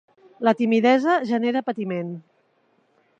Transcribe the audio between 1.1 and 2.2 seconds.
genera patiment.